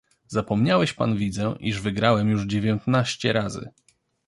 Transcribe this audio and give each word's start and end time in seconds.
"Zapomniałeś 0.27 0.93
pan 0.93 1.15
widzę, 1.17 1.55
iż 1.59 1.81
wygrałem 1.81 2.29
już 2.29 2.45
dziewiętnaście 2.45 3.33
razy!" 3.33 3.69